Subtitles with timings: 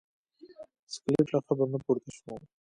[0.93, 2.31] سکلیټ له قبر نه پورته شو.